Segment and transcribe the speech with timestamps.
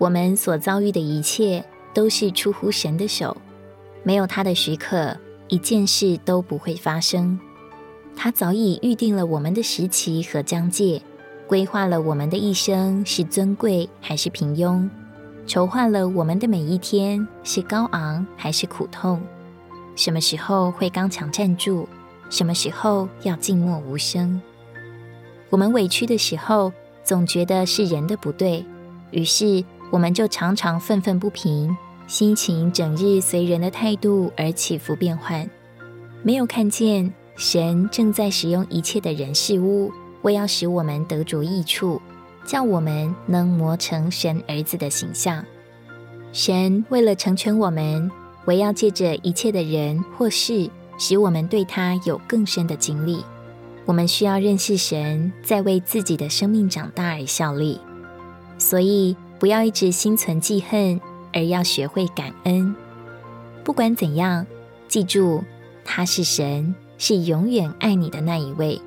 [0.00, 1.62] 我们所遭遇的一切
[1.92, 3.36] 都是出乎神的手，
[4.02, 5.14] 没有他的许可，
[5.48, 7.38] 一件事都不会发生。
[8.16, 11.02] 他早已预定了我们的时期和疆界，
[11.46, 14.88] 规划了我们的一生是尊贵还是平庸，
[15.46, 19.20] 筹划了我们的每一天是高昂还是苦痛，
[19.96, 21.86] 什么时候会刚强站住，
[22.30, 24.40] 什么时候要静默无声。
[25.50, 26.72] 我们委屈的时候，
[27.04, 28.64] 总觉得是人的不对，
[29.10, 29.62] 于是。
[29.90, 31.76] 我们就常常愤愤不平，
[32.06, 35.50] 心情整日随人的态度而起伏变换，
[36.22, 39.90] 没有看见神正在使用一切的人事物，
[40.22, 42.00] 为要使我们得着益处，
[42.44, 45.44] 叫我们能磨成神儿子的形象。
[46.32, 48.08] 神为了成全我们，
[48.44, 53.24] 为要借着一切的人或事，使我们对他有更深的经历。
[53.86, 57.80] 我们需要认识神，在为自己的生命长大而效力。
[58.56, 59.16] 所以。
[59.40, 61.00] 不要一直心存记恨，
[61.32, 62.76] 而要学会感恩。
[63.64, 64.46] 不管怎样，
[64.86, 65.42] 记住
[65.82, 68.78] 他是神，是永远爱你的那一位。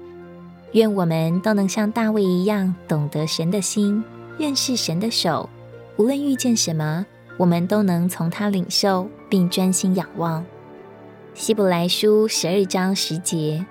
[0.74, 4.04] 愿我们都能像大卫一样，懂得神的心，
[4.38, 5.50] 认识神的手。
[5.98, 7.04] 无论遇见什么，
[7.38, 10.46] 我们都能从他领受，并专心仰望。
[11.34, 13.66] 希伯来书十二章十节：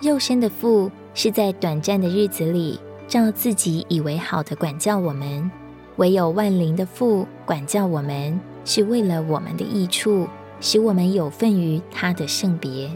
[0.00, 5.50] 肉身的父是在短暂的日子里，照自己以为好的管教我们。
[5.96, 10.28] 唯有万灵的父管教我们，是为了我们的益处，
[10.60, 12.90] 使我们有份于他的圣别。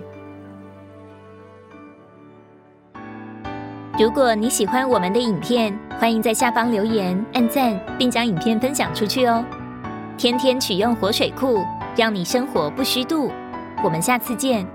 [3.98, 9.44] 如果你喜欢我们的影片，欢迎在下方留言、按赞，并将影片分享出去哦。
[10.16, 11.64] 天天取用活水库，
[11.96, 13.30] 让你生活不虚度。
[13.82, 14.66] 我们下次见。